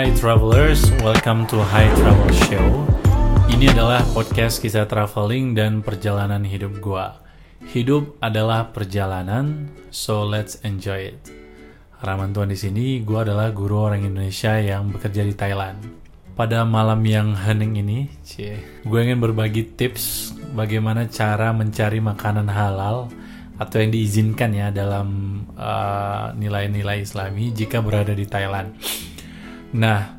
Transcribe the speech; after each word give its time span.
Hi 0.00 0.08
travelers, 0.16 0.88
welcome 1.04 1.44
to 1.52 1.60
Hi 1.60 1.84
Travel 2.00 2.32
Show. 2.48 2.88
Ini 3.52 3.76
adalah 3.76 4.00
podcast 4.16 4.56
kisah 4.64 4.88
traveling 4.88 5.52
dan 5.52 5.84
perjalanan 5.84 6.40
hidup 6.40 6.80
gua. 6.80 7.20
Hidup 7.68 8.16
adalah 8.24 8.72
perjalanan, 8.72 9.68
so 9.92 10.24
let's 10.24 10.56
enjoy 10.64 11.12
it. 11.12 11.20
Harapan 12.00 12.32
Tuhan 12.32 12.48
di 12.48 12.56
sini, 12.56 12.86
gua 13.04 13.28
adalah 13.28 13.52
guru 13.52 13.92
orang 13.92 14.08
Indonesia 14.08 14.56
yang 14.56 14.88
bekerja 14.88 15.20
di 15.20 15.36
Thailand. 15.36 15.84
Pada 16.32 16.64
malam 16.64 17.04
yang 17.04 17.36
hening 17.36 17.84
ini, 17.84 18.08
cie, 18.24 18.56
gue 18.80 19.00
ingin 19.04 19.20
berbagi 19.20 19.68
tips 19.76 20.32
bagaimana 20.56 21.12
cara 21.12 21.52
mencari 21.52 22.00
makanan 22.00 22.48
halal 22.48 23.12
atau 23.60 23.76
yang 23.76 23.92
diizinkan 23.92 24.48
ya 24.56 24.72
dalam 24.72 25.44
uh, 25.60 26.32
nilai-nilai 26.40 27.04
Islami 27.04 27.52
jika 27.52 27.84
berada 27.84 28.16
di 28.16 28.24
Thailand. 28.24 28.72
Nah, 29.70 30.18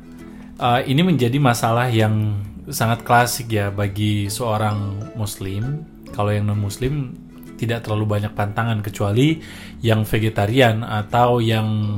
uh, 0.56 0.80
ini 0.84 1.04
menjadi 1.04 1.36
masalah 1.36 1.92
yang 1.92 2.40
sangat 2.70 3.02
klasik 3.02 3.52
ya 3.52 3.68
bagi 3.68 4.30
seorang 4.30 5.12
Muslim. 5.18 5.84
Kalau 6.12 6.32
yang 6.32 6.48
non 6.48 6.60
Muslim 6.60 7.12
tidak 7.56 7.86
terlalu 7.86 8.18
banyak 8.18 8.32
pantangan 8.34 8.82
kecuali 8.82 9.38
yang 9.84 10.02
vegetarian 10.02 10.82
atau 10.82 11.38
yang 11.38 11.94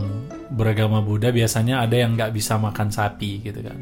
beragama 0.53 1.01
Buddha 1.01 1.33
biasanya 1.33 1.81
ada 1.81 1.97
yang 1.97 2.15
nggak 2.15 2.37
bisa 2.37 2.61
makan 2.61 2.93
sapi 2.93 3.41
gitu 3.41 3.65
kan. 3.65 3.79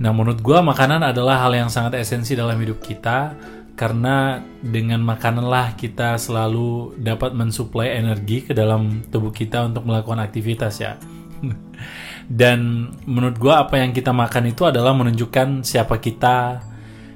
Nah 0.00 0.10
menurut 0.16 0.40
gue 0.40 0.58
makanan 0.58 1.04
adalah 1.04 1.44
hal 1.44 1.52
yang 1.52 1.68
sangat 1.68 2.00
esensi 2.00 2.32
dalam 2.32 2.56
hidup 2.56 2.80
kita 2.80 3.36
karena 3.78 4.42
dengan 4.58 4.98
makananlah 5.04 5.78
kita 5.78 6.18
selalu 6.18 6.98
dapat 6.98 7.30
mensuplai 7.36 7.94
energi 7.94 8.42
ke 8.42 8.56
dalam 8.56 9.06
tubuh 9.06 9.30
kita 9.30 9.68
untuk 9.68 9.86
melakukan 9.86 10.18
aktivitas 10.24 10.74
ya. 10.82 10.96
Dan 12.28 12.92
menurut 13.08 13.40
gue 13.40 13.54
apa 13.56 13.80
yang 13.80 13.96
kita 13.96 14.12
makan 14.12 14.52
itu 14.52 14.68
adalah 14.68 14.92
menunjukkan 14.92 15.64
siapa 15.64 15.96
kita, 15.96 16.60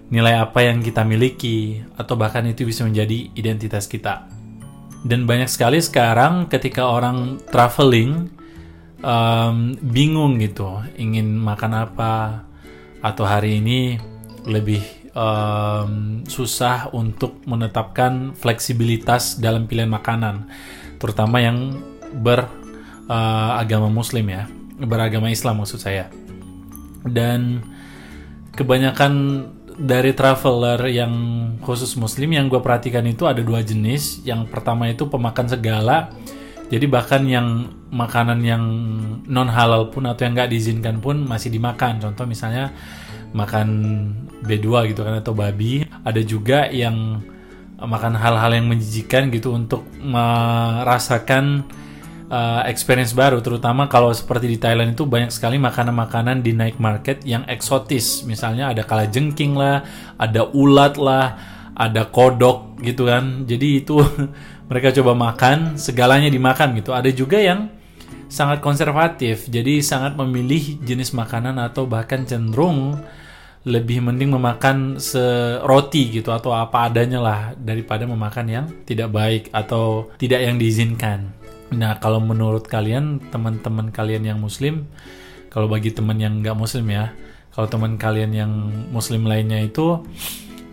nilai 0.08 0.41
apa 0.41 0.64
yang 0.64 0.80
kita 0.80 1.05
miliki, 1.05 1.84
atau 2.00 2.16
bahkan 2.16 2.48
itu 2.48 2.64
bisa 2.64 2.88
menjadi 2.88 3.28
identitas 3.36 3.84
kita. 3.84 4.24
Dan 5.05 5.28
banyak 5.28 5.52
sekali 5.52 5.84
sekarang 5.84 6.48
ketika 6.48 6.88
orang 6.88 7.44
traveling 7.52 8.33
um, 9.05 9.77
bingung 9.84 10.40
gitu, 10.40 10.80
ingin 10.96 11.36
makan 11.36 11.77
apa, 11.77 12.46
atau 13.05 13.28
hari 13.28 13.60
ini 13.60 14.00
lebih 14.48 14.80
um, 15.12 16.24
susah 16.24 16.88
untuk 16.96 17.42
menetapkan 17.44 18.33
fleksibilitas 18.33 19.36
dalam 19.36 19.68
pilihan 19.68 19.92
makanan, 19.92 20.48
terutama 20.96 21.42
yang 21.42 21.77
beragama 22.16 23.88
uh, 23.90 23.92
Muslim 23.92 24.30
ya, 24.30 24.48
beragama 24.84 25.30
Islam 25.30 25.62
maksud 25.62 25.80
saya. 25.80 26.11
Dan 27.02 27.62
kebanyakan 28.55 29.12
dari 29.78 30.12
traveler 30.12 30.84
yang 30.92 31.14
khusus 31.64 31.97
Muslim 31.97 32.36
yang 32.36 32.47
gue 32.52 32.61
perhatikan 32.61 33.02
itu 33.08 33.24
ada 33.24 33.41
dua 33.41 33.64
jenis. 33.64 34.22
Yang 34.22 34.52
pertama 34.52 34.91
itu 34.91 35.08
pemakan 35.08 35.47
segala. 35.48 36.12
Jadi 36.72 36.89
bahkan 36.89 37.20
yang 37.28 37.69
makanan 37.92 38.41
yang 38.41 38.64
non 39.28 39.48
halal 39.52 39.92
pun 39.92 40.08
atau 40.08 40.24
yang 40.24 40.33
nggak 40.33 40.48
diizinkan 40.48 41.05
pun 41.05 41.20
masih 41.24 41.52
dimakan. 41.52 42.00
Contoh 42.00 42.24
misalnya 42.24 42.72
makan 43.36 43.69
B2 44.44 44.92
gitu 44.92 45.05
kan 45.05 45.20
atau 45.20 45.36
babi. 45.36 45.84
Ada 46.05 46.20
juga 46.24 46.69
yang 46.72 47.20
makan 47.77 48.14
hal-hal 48.14 48.52
yang 48.55 48.67
menjijikan 48.70 49.28
gitu 49.34 49.52
untuk 49.52 49.84
merasakan 49.98 51.67
uh, 52.33 52.64
experience 52.64 53.12
baru 53.12 53.44
terutama 53.44 53.86
kalau 53.92 54.08
seperti 54.11 54.48
di 54.48 54.56
Thailand 54.56 54.96
itu 54.96 55.05
banyak 55.05 55.29
sekali 55.29 55.61
makanan-makanan 55.61 56.40
di 56.40 56.56
night 56.56 56.80
market 56.80 57.20
yang 57.29 57.45
eksotis. 57.45 58.24
Misalnya 58.24 58.73
ada 58.73 58.83
kala 58.89 59.05
jengking 59.06 59.52
lah 59.52 59.84
ada 60.17 60.48
ulat 60.56 60.96
lah 60.96 61.36
ada 61.77 62.08
kodok 62.08 62.80
gitu 62.80 63.06
kan. 63.06 63.45
Jadi 63.45 63.84
itu 63.84 64.01
mereka 64.73 64.89
coba 64.96 65.12
makan 65.12 65.77
segalanya 65.77 66.33
dimakan 66.33 66.73
gitu. 66.80 66.96
Ada 66.96 67.12
juga 67.12 67.36
yang 67.36 67.68
sangat 68.33 68.64
konservatif 68.64 69.45
jadi 69.52 69.85
sangat 69.85 70.17
memilih 70.17 70.80
jenis 70.80 71.12
makanan 71.12 71.61
atau 71.61 71.85
bahkan 71.85 72.24
cenderung 72.24 72.96
lebih 73.62 74.01
mending 74.02 74.33
memakan 74.33 74.96
seroti 74.96 76.08
gitu 76.18 76.33
atau 76.33 76.51
apa 76.56 76.89
adanya 76.89 77.20
lah 77.23 77.40
daripada 77.55 78.08
memakan 78.08 78.46
yang 78.48 78.67
tidak 78.89 79.12
baik 79.12 79.52
atau 79.55 80.11
tidak 80.18 80.42
yang 80.42 80.56
diizinkan. 80.58 81.42
Nah 81.72 81.98
kalau 81.98 82.20
menurut 82.20 82.68
kalian 82.68 83.18
teman-teman 83.33 83.88
kalian 83.90 84.22
yang 84.28 84.38
muslim, 84.38 84.86
kalau 85.48 85.66
bagi 85.66 85.92
teman 85.92 86.20
yang 86.20 86.40
nggak 86.44 86.56
muslim 86.56 86.86
ya, 86.92 87.16
kalau 87.52 87.68
teman 87.68 87.96
kalian 88.00 88.33
yang 88.33 88.52
muslim 88.92 89.24
lainnya 89.24 89.60
itu 89.60 90.00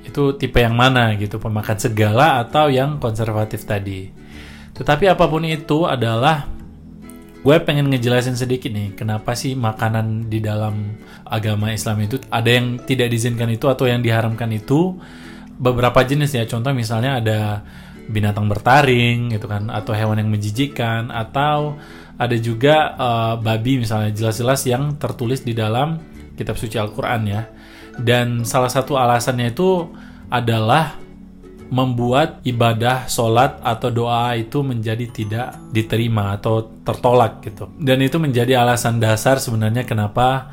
itu 0.04 0.34
tipe 0.36 0.58
yang 0.58 0.74
mana 0.74 1.14
gitu 1.20 1.38
pemakan 1.38 1.78
segala 1.78 2.42
atau 2.42 2.68
yang 2.68 2.98
konservatif 2.98 3.64
tadi. 3.64 4.10
Tetapi 4.74 5.06
apa 5.12 5.26
pun 5.28 5.44
itu 5.44 5.86
adalah 5.86 6.48
gue 7.40 7.56
pengen 7.64 7.88
ngejelasin 7.88 8.36
sedikit 8.36 8.68
nih 8.68 9.00
kenapa 9.00 9.32
sih 9.32 9.56
makanan 9.56 10.28
di 10.28 10.44
dalam 10.44 11.00
agama 11.24 11.72
Islam 11.72 12.04
itu 12.04 12.20
ada 12.28 12.52
yang 12.52 12.84
tidak 12.84 13.08
diizinkan 13.16 13.48
itu 13.48 13.64
atau 13.72 13.88
yang 13.88 14.04
diharamkan 14.04 14.52
itu 14.52 15.00
beberapa 15.56 16.04
jenis 16.04 16.36
ya 16.36 16.44
contoh 16.44 16.76
misalnya 16.76 17.24
ada 17.24 17.40
binatang 18.10 18.50
bertaring 18.50 19.30
gitu 19.32 19.46
kan 19.46 19.70
atau 19.70 19.94
hewan 19.94 20.18
yang 20.18 20.34
menjijikan 20.34 21.14
atau 21.14 21.78
ada 22.20 22.36
juga 22.36 22.98
uh, 22.98 23.36
babi 23.40 23.80
misalnya 23.80 24.12
jelas-jelas 24.12 24.66
yang 24.66 24.98
tertulis 24.98 25.46
di 25.46 25.54
dalam 25.54 26.02
kitab 26.36 26.58
suci 26.58 26.76
Al-Qur'an 26.76 27.22
ya 27.30 27.48
dan 28.02 28.44
salah 28.44 28.72
satu 28.72 28.98
alasannya 28.98 29.54
itu 29.54 29.88
adalah 30.32 30.98
membuat 31.70 32.42
ibadah, 32.42 33.06
sholat 33.06 33.62
atau 33.62 33.94
doa 33.94 34.34
itu 34.34 34.66
menjadi 34.66 35.06
tidak 35.14 35.50
diterima 35.70 36.34
atau 36.34 36.82
tertolak 36.82 37.46
gitu. 37.46 37.70
Dan 37.78 38.02
itu 38.02 38.18
menjadi 38.18 38.66
alasan 38.66 38.98
dasar 38.98 39.38
sebenarnya 39.38 39.86
kenapa 39.86 40.50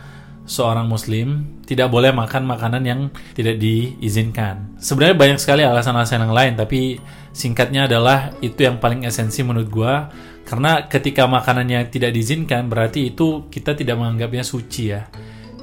seorang 0.47 0.87
muslim 0.87 1.59
tidak 1.67 1.91
boleh 1.91 2.15
makan 2.15 2.47
makanan 2.47 2.83
yang 2.87 3.01
tidak 3.35 3.59
diizinkan. 3.59 4.79
Sebenarnya 4.79 5.19
banyak 5.19 5.39
sekali 5.43 5.67
alasan-alasan 5.67 6.25
yang 6.25 6.35
lain, 6.35 6.55
tapi 6.55 6.97
singkatnya 7.35 7.85
adalah 7.91 8.33
itu 8.41 8.65
yang 8.65 8.81
paling 8.81 9.05
esensi 9.05 9.45
menurut 9.45 9.69
gua 9.69 10.09
karena 10.47 10.87
ketika 10.87 11.27
makanannya 11.27 11.91
tidak 11.91 12.15
diizinkan 12.15 12.71
berarti 12.71 13.13
itu 13.13 13.51
kita 13.51 13.75
tidak 13.75 13.99
menganggapnya 13.99 14.47
suci 14.47 14.83
ya. 14.95 15.11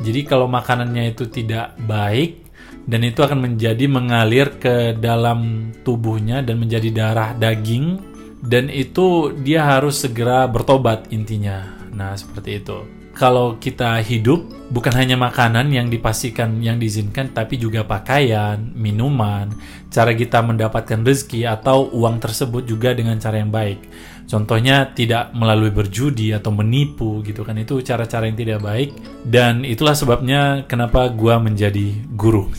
Jadi 0.03 0.27
kalau 0.27 0.51
makanannya 0.51 1.15
itu 1.15 1.31
tidak 1.31 1.79
baik 1.79 2.43
dan 2.83 3.07
itu 3.07 3.23
akan 3.23 3.39
menjadi 3.39 3.87
mengalir 3.87 4.59
ke 4.59 4.99
dalam 4.99 5.71
tubuhnya 5.87 6.43
dan 6.43 6.59
menjadi 6.59 6.91
darah 6.91 7.31
daging 7.31 8.11
dan 8.43 8.67
itu 8.67 9.31
dia 9.39 9.63
harus 9.63 10.03
segera 10.03 10.43
bertobat 10.51 11.07
intinya. 11.15 11.63
Nah, 11.95 12.11
seperti 12.19 12.59
itu. 12.59 13.02
Kalau 13.13 13.61
kita 13.61 14.01
hidup 14.01 14.49
bukan 14.73 14.89
hanya 14.97 15.13
makanan 15.13 15.69
yang 15.69 15.85
dipastikan 15.85 16.57
yang 16.57 16.81
diizinkan 16.81 17.29
tapi 17.29 17.61
juga 17.61 17.85
pakaian, 17.85 18.57
minuman, 18.73 19.53
cara 19.93 20.17
kita 20.17 20.41
mendapatkan 20.41 21.05
rezeki 21.05 21.45
atau 21.45 21.93
uang 21.93 22.17
tersebut 22.17 22.65
juga 22.65 22.97
dengan 22.97 23.21
cara 23.21 23.37
yang 23.37 23.53
baik. 23.53 23.85
Contohnya 24.25 24.89
tidak 24.97 25.29
melalui 25.37 25.69
berjudi 25.69 26.33
atau 26.33 26.49
menipu 26.49 27.21
gitu 27.21 27.45
kan 27.45 27.53
itu 27.59 27.83
cara-cara 27.85 28.25
yang 28.25 28.39
tidak 28.39 28.65
baik 28.65 28.89
dan 29.27 29.61
itulah 29.61 29.93
sebabnya 29.93 30.65
kenapa 30.65 31.05
gua 31.13 31.37
menjadi 31.37 31.93
guru. 32.17 32.49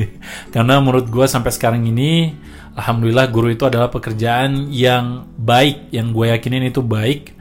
Karena 0.54 0.78
menurut 0.78 1.10
gua 1.10 1.26
sampai 1.26 1.50
sekarang 1.50 1.82
ini 1.90 2.38
alhamdulillah 2.74 3.30
guru 3.30 3.54
itu 3.54 3.64
adalah 3.66 3.88
pekerjaan 3.90 4.70
yang 4.70 5.30
baik 5.38 5.94
yang 5.94 6.10
gue 6.10 6.26
yakinin 6.30 6.66
itu 6.66 6.82
baik 6.82 7.33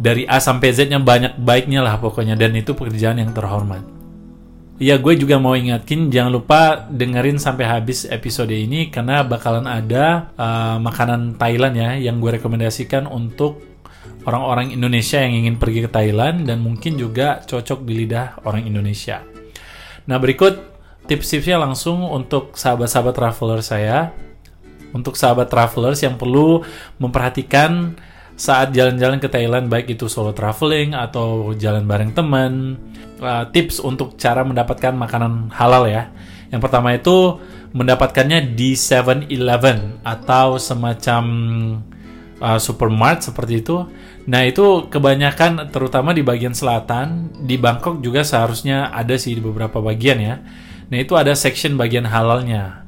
dari 0.00 0.24
A 0.24 0.40
sampai 0.40 0.72
Z-nya 0.72 0.96
banyak 0.96 1.36
baiknya 1.36 1.84
lah 1.84 2.00
pokoknya 2.00 2.32
dan 2.32 2.56
itu 2.56 2.72
pekerjaan 2.72 3.20
yang 3.20 3.36
terhormat. 3.36 3.84
Ya 4.80 4.96
gue 4.96 5.12
juga 5.12 5.36
mau 5.36 5.52
ingatkin 5.52 6.08
jangan 6.08 6.32
lupa 6.32 6.88
dengerin 6.88 7.36
sampai 7.36 7.68
habis 7.68 8.08
episode 8.08 8.48
ini 8.48 8.88
karena 8.88 9.20
bakalan 9.20 9.68
ada 9.68 10.32
uh, 10.40 10.80
makanan 10.80 11.36
Thailand 11.36 11.76
ya 11.76 12.00
yang 12.00 12.16
gue 12.16 12.40
rekomendasikan 12.40 13.04
untuk 13.04 13.60
orang-orang 14.24 14.72
Indonesia 14.72 15.20
yang 15.20 15.36
ingin 15.44 15.60
pergi 15.60 15.84
ke 15.84 15.90
Thailand 15.92 16.48
dan 16.48 16.64
mungkin 16.64 16.96
juga 16.96 17.44
cocok 17.44 17.84
di 17.84 17.92
lidah 17.92 18.40
orang 18.48 18.64
Indonesia. 18.64 19.20
Nah 20.08 20.16
berikut 20.16 20.56
tips-tipsnya 21.04 21.60
langsung 21.60 22.00
untuk 22.08 22.56
sahabat-sahabat 22.56 23.12
traveler 23.12 23.60
saya. 23.60 24.16
Untuk 24.90 25.14
sahabat 25.14 25.46
travelers 25.46 26.02
yang 26.02 26.18
perlu 26.18 26.66
memperhatikan 26.98 27.94
saat 28.40 28.72
jalan-jalan 28.72 29.20
ke 29.20 29.28
Thailand 29.28 29.68
baik 29.68 29.92
itu 29.92 30.08
solo 30.08 30.32
traveling 30.32 30.96
atau 30.96 31.52
jalan 31.60 31.84
bareng 31.84 32.16
teman 32.16 32.80
uh, 33.20 33.44
tips 33.52 33.84
untuk 33.84 34.16
cara 34.16 34.40
mendapatkan 34.40 34.96
makanan 34.96 35.52
halal 35.52 35.84
ya 35.84 36.08
yang 36.48 36.64
pertama 36.64 36.96
itu 36.96 37.36
mendapatkannya 37.76 38.56
di 38.56 38.74
7-Eleven 38.74 40.02
atau 40.02 40.58
semacam 40.58 41.22
uh, 42.42 42.58
supermarket 42.58 43.30
seperti 43.30 43.62
itu. 43.62 43.86
Nah 44.26 44.42
itu 44.42 44.90
kebanyakan 44.90 45.70
terutama 45.70 46.10
di 46.10 46.26
bagian 46.26 46.56
selatan 46.56 47.30
di 47.46 47.54
Bangkok 47.54 48.02
juga 48.02 48.26
seharusnya 48.26 48.90
ada 48.90 49.14
sih 49.14 49.38
di 49.38 49.42
beberapa 49.44 49.78
bagian 49.78 50.18
ya. 50.18 50.42
Nah 50.90 50.98
itu 50.98 51.14
ada 51.14 51.36
section 51.38 51.78
bagian 51.78 52.08
halalnya. 52.08 52.82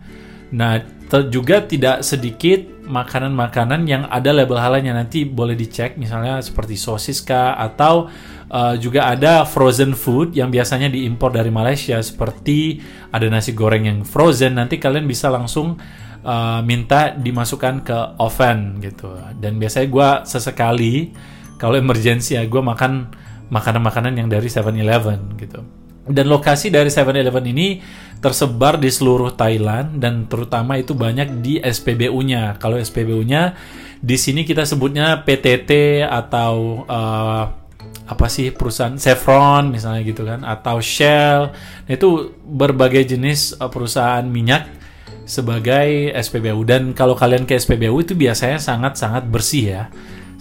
Nah 0.50 0.82
juga 1.28 1.60
tidak 1.60 2.02
sedikit 2.02 2.72
makanan-makanan 2.82 3.87
yang 3.87 4.02
ada 4.11 4.34
label 4.34 4.58
halalnya 4.58 4.90
nanti 4.90 5.23
boleh 5.23 5.55
dicek 5.55 5.94
misalnya 5.94 6.43
seperti 6.43 6.75
sosis 6.75 7.23
kah 7.23 7.55
atau 7.55 8.11
uh, 8.50 8.75
juga 8.75 9.06
ada 9.06 9.46
frozen 9.46 9.94
food 9.94 10.34
yang 10.34 10.50
biasanya 10.50 10.90
diimpor 10.90 11.31
dari 11.31 11.49
Malaysia 11.49 12.02
seperti 12.02 12.82
ada 13.14 13.26
nasi 13.31 13.55
goreng 13.55 13.87
yang 13.87 14.00
frozen. 14.02 14.58
Nanti 14.58 14.82
kalian 14.82 15.06
bisa 15.06 15.31
langsung 15.31 15.79
uh, 16.26 16.61
minta 16.67 17.14
dimasukkan 17.14 17.75
ke 17.87 17.99
oven 18.19 18.82
gitu. 18.82 19.14
Dan 19.38 19.62
biasanya 19.62 19.87
gue 19.87 20.08
sesekali 20.26 20.94
kalau 21.56 21.78
emergency 21.78 22.35
ya 22.35 22.43
gue 22.44 22.62
makan 22.62 23.14
makanan-makanan 23.52 24.17
yang 24.17 24.28
dari 24.32 24.49
7-Eleven 24.49 25.38
gitu 25.38 25.81
dan 26.02 26.26
lokasi 26.26 26.75
dari 26.75 26.90
7-Eleven 26.90 27.46
ini 27.46 27.78
tersebar 28.19 28.78
di 28.78 28.90
seluruh 28.90 29.34
Thailand 29.34 30.02
dan 30.02 30.26
terutama 30.26 30.78
itu 30.78 30.94
banyak 30.94 31.43
di 31.43 31.58
SPBU-nya. 31.62 32.58
Kalau 32.58 32.78
SPBU-nya 32.78 33.54
di 34.02 34.16
sini 34.19 34.43
kita 34.43 34.66
sebutnya 34.66 35.22
PTT 35.22 36.02
atau 36.02 36.87
uh, 36.87 37.44
apa 38.02 38.26
sih 38.26 38.50
perusahaan 38.50 38.99
Chevron 38.99 39.70
misalnya 39.70 40.02
gitu 40.02 40.26
kan 40.26 40.43
atau 40.43 40.82
Shell. 40.82 41.54
Nah, 41.87 41.93
itu 41.94 42.34
berbagai 42.43 43.14
jenis 43.14 43.54
uh, 43.58 43.70
perusahaan 43.70 44.26
minyak 44.26 44.66
sebagai 45.22 46.10
SPBU 46.19 46.66
dan 46.66 46.90
kalau 46.99 47.14
kalian 47.14 47.46
ke 47.46 47.54
SPBU 47.54 48.02
itu 48.02 48.19
biasanya 48.19 48.58
sangat-sangat 48.58 49.22
bersih 49.31 49.64
ya 49.70 49.84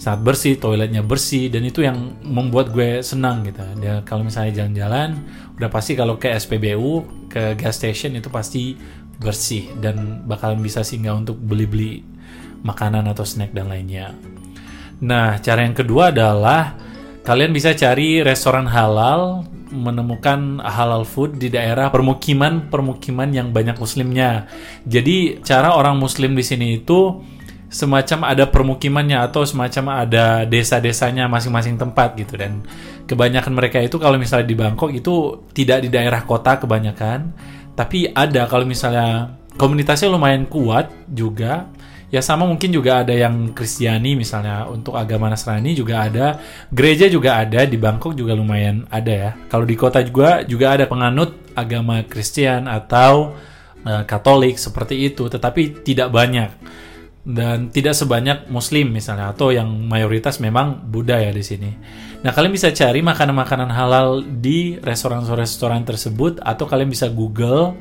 sangat 0.02 0.20
bersih 0.26 0.58
toiletnya 0.58 0.98
bersih 1.06 1.46
dan 1.46 1.62
itu 1.62 1.86
yang 1.86 2.18
membuat 2.26 2.74
gue 2.74 3.06
senang 3.06 3.46
gitu 3.46 3.62
dia 3.78 4.02
kalau 4.02 4.26
misalnya 4.26 4.50
jalan-jalan 4.58 5.14
udah 5.54 5.70
pasti 5.70 5.94
kalau 5.94 6.18
ke 6.18 6.26
SPBU 6.26 7.06
ke 7.30 7.54
gas 7.54 7.78
station 7.78 8.18
itu 8.18 8.26
pasti 8.26 8.74
bersih 9.22 9.70
dan 9.78 10.26
bakalan 10.26 10.58
bisa 10.58 10.82
singgah 10.82 11.14
untuk 11.14 11.38
beli-beli 11.38 12.02
makanan 12.66 13.06
atau 13.14 13.22
snack 13.22 13.54
dan 13.54 13.70
lainnya 13.70 14.10
nah 14.98 15.38
cara 15.38 15.62
yang 15.62 15.78
kedua 15.78 16.10
adalah 16.10 16.74
kalian 17.22 17.54
bisa 17.54 17.70
cari 17.78 18.26
restoran 18.26 18.66
halal 18.66 19.46
menemukan 19.70 20.58
halal 20.60 21.06
food 21.06 21.38
di 21.38 21.48
daerah 21.48 21.88
permukiman-permukiman 21.88 23.32
yang 23.32 23.56
banyak 23.56 23.80
muslimnya. 23.80 24.44
Jadi 24.84 25.40
cara 25.40 25.72
orang 25.72 25.96
muslim 25.96 26.36
di 26.36 26.44
sini 26.44 26.76
itu 26.76 27.24
semacam 27.72 28.28
ada 28.28 28.44
permukimannya 28.44 29.16
atau 29.24 29.48
semacam 29.48 30.04
ada 30.04 30.44
desa-desanya 30.44 31.24
masing-masing 31.26 31.80
tempat 31.80 32.12
gitu. 32.20 32.36
Dan 32.36 32.60
kebanyakan 33.08 33.56
mereka 33.56 33.80
itu 33.80 33.96
kalau 33.96 34.20
misalnya 34.20 34.44
di 34.44 34.52
Bangkok 34.52 34.92
itu 34.92 35.40
tidak 35.56 35.80
di 35.80 35.88
daerah 35.88 36.20
kota 36.28 36.60
kebanyakan. 36.60 37.32
Tapi 37.72 38.12
ada 38.12 38.44
kalau 38.44 38.68
misalnya 38.68 39.40
komunitasnya 39.56 40.12
lumayan 40.12 40.44
kuat 40.44 40.92
juga. 41.08 41.72
Ya 42.12 42.20
sama 42.20 42.44
mungkin 42.44 42.76
juga 42.76 43.00
ada 43.00 43.16
yang 43.16 43.56
Kristiani 43.56 44.20
misalnya 44.20 44.68
untuk 44.68 45.00
agama 45.00 45.32
Nasrani 45.32 45.72
juga 45.72 46.04
ada. 46.04 46.36
Gereja 46.68 47.08
juga 47.08 47.40
ada 47.40 47.64
di 47.64 47.80
Bangkok 47.80 48.12
juga 48.12 48.36
lumayan 48.36 48.84
ada 48.92 49.08
ya. 49.08 49.30
Kalau 49.48 49.64
di 49.64 49.72
kota 49.72 50.04
juga 50.04 50.44
juga 50.44 50.76
ada 50.76 50.84
penganut 50.84 51.40
agama 51.56 52.04
Kristen 52.04 52.68
atau 52.68 53.32
uh, 53.88 54.04
Katolik 54.04 54.60
seperti 54.60 55.08
itu. 55.08 55.24
Tetapi 55.32 55.88
tidak 55.88 56.12
banyak 56.12 56.52
dan 57.22 57.70
tidak 57.70 57.94
sebanyak 57.94 58.50
Muslim 58.50 58.90
misalnya 58.90 59.30
atau 59.30 59.54
yang 59.54 59.70
mayoritas 59.86 60.42
memang 60.42 60.82
Buddha 60.90 61.22
ya 61.22 61.30
di 61.30 61.42
sini. 61.42 61.70
Nah 62.22 62.34
kalian 62.34 62.54
bisa 62.54 62.74
cari 62.74 63.02
makanan-makanan 63.02 63.70
halal 63.70 64.22
di 64.26 64.78
restoran-restoran 64.82 65.86
tersebut 65.86 66.42
atau 66.42 66.64
kalian 66.66 66.90
bisa 66.90 67.06
Google 67.10 67.78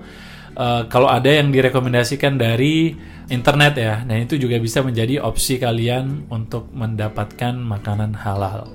uh, 0.56 0.86
kalau 0.88 1.10
ada 1.10 1.30
yang 1.30 1.50
direkomendasikan 1.50 2.38
dari 2.38 2.96
internet 3.32 3.74
ya. 3.80 3.96
Nah, 4.04 4.20
itu 4.20 4.36
juga 4.36 4.60
bisa 4.60 4.84
menjadi 4.84 5.24
opsi 5.24 5.56
kalian 5.56 6.28
untuk 6.28 6.68
mendapatkan 6.76 7.56
makanan 7.56 8.20
halal. 8.20 8.68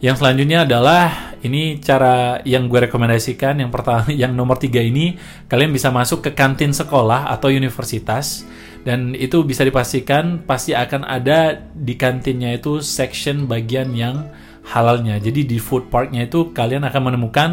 Yang 0.00 0.24
selanjutnya 0.24 0.64
adalah 0.64 1.36
ini 1.44 1.76
cara 1.76 2.40
yang 2.48 2.72
gue 2.72 2.88
rekomendasikan. 2.88 3.60
Yang 3.60 3.70
pertama, 3.72 4.08
yang 4.22 4.32
nomor 4.32 4.56
tiga 4.56 4.80
ini 4.80 5.16
kalian 5.48 5.72
bisa 5.72 5.92
masuk 5.92 6.24
ke 6.24 6.30
kantin 6.32 6.72
sekolah 6.72 7.28
atau 7.32 7.52
universitas 7.52 8.44
dan 8.80 9.12
itu 9.12 9.44
bisa 9.44 9.60
dipastikan 9.60 10.40
pasti 10.48 10.72
akan 10.72 11.04
ada 11.04 11.60
di 11.76 11.94
kantinnya 12.00 12.56
itu 12.56 12.80
section 12.80 13.44
bagian 13.44 13.92
yang 13.92 14.32
halalnya. 14.64 15.20
Jadi 15.20 15.44
di 15.44 15.58
food 15.60 15.92
parknya 15.92 16.24
itu 16.24 16.52
kalian 16.56 16.88
akan 16.88 17.02
menemukan 17.12 17.50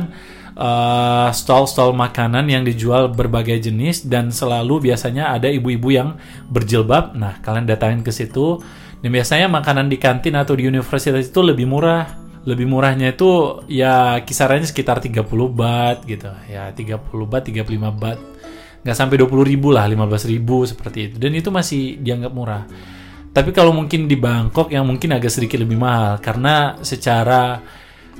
eh, 0.55 1.29
stall-stall 1.35 1.91
makanan 1.91 2.47
yang 2.47 2.63
dijual 2.63 3.11
berbagai 3.11 3.67
jenis 3.67 4.07
dan 4.07 4.31
selalu 4.31 4.91
biasanya 4.91 5.35
ada 5.35 5.51
ibu-ibu 5.51 5.89
yang 5.91 6.15
berjilbab. 6.47 7.15
Nah, 7.19 7.39
kalian 7.43 7.67
datangin 7.67 8.01
ke 8.03 8.11
situ. 8.13 8.61
Dan 8.97 9.13
biasanya 9.13 9.45
makanan 9.51 9.93
di 9.93 10.01
kantin 10.01 10.33
atau 10.33 10.57
di 10.57 10.65
universitas 10.65 11.27
itu 11.27 11.41
lebih 11.43 11.69
murah. 11.69 12.07
Lebih 12.47 12.63
murahnya 12.63 13.11
itu 13.11 13.59
ya 13.67 14.23
kisarannya 14.23 14.63
sekitar 14.63 15.03
30 15.03 15.27
bat 15.51 15.99
gitu. 16.07 16.31
Ya 16.47 16.71
30 16.71 17.03
bat, 17.27 17.43
35 17.43 17.91
bat. 17.91 18.15
Nggak 18.87 18.95
sampai 19.03 19.19
20 19.19 19.43
ribu 19.43 19.75
lah, 19.75 19.83
15 19.83 20.31
ribu 20.31 20.63
seperti 20.63 21.11
itu. 21.11 21.15
Dan 21.19 21.35
itu 21.35 21.51
masih 21.51 21.99
dianggap 21.99 22.31
murah. 22.31 22.63
Tapi 23.35 23.51
kalau 23.51 23.75
mungkin 23.75 24.07
di 24.07 24.15
Bangkok 24.15 24.71
yang 24.71 24.87
mungkin 24.87 25.11
agak 25.11 25.27
sedikit 25.27 25.59
lebih 25.59 25.75
mahal. 25.75 26.23
Karena 26.23 26.79
secara 26.79 27.59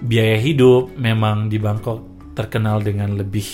biaya 0.03 0.35
hidup 0.35 0.91
memang 0.99 1.47
di 1.47 1.55
Bangkok 1.55 2.19
terkenal 2.35 2.83
dengan 2.83 3.15
lebih 3.15 3.47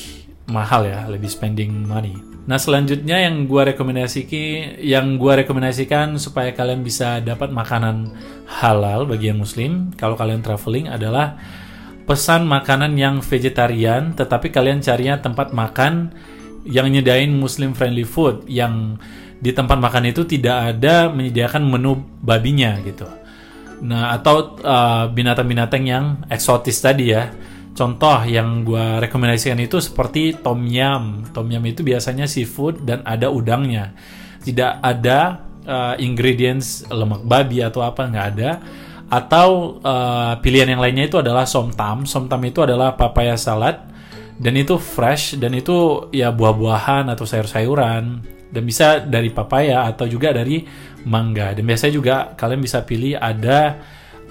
mahal 0.50 0.90
ya, 0.90 1.06
lebih 1.06 1.30
spending 1.30 1.86
money. 1.86 2.18
Nah 2.50 2.58
selanjutnya 2.60 3.24
yang 3.24 3.46
gua 3.46 3.72
rekomendasikan, 3.72 4.82
yang 4.82 5.16
gua 5.16 5.46
rekomendasikan 5.46 6.18
supaya 6.18 6.52
kalian 6.52 6.82
bisa 6.82 7.22
dapat 7.22 7.54
makanan 7.54 8.10
halal 8.60 9.06
bagi 9.06 9.30
yang 9.32 9.40
muslim, 9.40 9.94
kalau 9.96 10.18
kalian 10.18 10.42
traveling 10.42 10.92
adalah 10.92 11.40
pesan 12.04 12.44
makanan 12.44 13.00
yang 13.00 13.24
vegetarian, 13.24 14.12
tetapi 14.12 14.52
kalian 14.52 14.84
carinya 14.84 15.24
tempat 15.24 15.56
makan 15.56 16.12
yang 16.64 16.88
nyediain 16.90 17.32
muslim 17.32 17.76
friendly 17.76 18.08
food, 18.08 18.48
yang 18.48 19.00
di 19.44 19.52
tempat 19.52 19.76
makan 19.80 20.10
itu 20.12 20.24
tidak 20.24 20.76
ada 20.76 21.12
menyediakan 21.12 21.68
menu 21.68 22.00
babinya 22.24 22.80
gitu. 22.84 23.08
Nah 23.84 24.16
atau 24.16 24.56
uh, 24.64 25.12
binatang-binatang 25.12 25.84
yang 25.84 26.24
eksotis 26.32 26.80
tadi 26.80 27.12
ya 27.12 27.28
Contoh 27.74 28.22
yang 28.30 28.62
gue 28.62 29.02
rekomendasikan 29.02 29.58
itu 29.58 29.82
seperti 29.82 30.38
tom 30.38 30.62
yum. 30.70 31.26
Tom 31.34 31.50
yum 31.50 31.66
itu 31.66 31.82
biasanya 31.82 32.30
seafood 32.30 32.86
dan 32.86 33.02
ada 33.02 33.34
udangnya. 33.34 33.98
Tidak 34.46 34.78
ada 34.78 35.42
uh, 35.66 35.98
ingredients 35.98 36.86
lemak 36.94 37.26
babi 37.26 37.66
atau 37.66 37.82
apa 37.82 38.06
nggak 38.06 38.28
ada. 38.38 38.52
Atau 39.10 39.82
uh, 39.82 40.38
pilihan 40.46 40.70
yang 40.70 40.82
lainnya 40.86 41.10
itu 41.10 41.18
adalah 41.18 41.50
somtam. 41.50 42.06
Somtam 42.06 42.46
itu 42.46 42.62
adalah 42.62 42.94
papaya 42.94 43.34
salad 43.34 43.82
dan 44.38 44.54
itu 44.58 44.76
fresh 44.82 45.38
dan 45.38 45.54
itu 45.54 46.10
ya 46.10 46.34
buah-buahan 46.34 47.10
atau 47.14 47.26
sayur-sayuran 47.26 48.04
dan 48.54 48.62
bisa 48.66 49.02
dari 49.02 49.34
papaya 49.34 49.90
atau 49.90 50.06
juga 50.06 50.34
dari 50.34 50.62
mangga. 51.06 51.58
Dan 51.58 51.66
biasanya 51.66 51.94
juga 51.94 52.16
kalian 52.38 52.62
bisa 52.62 52.86
pilih 52.86 53.18
ada 53.18 53.82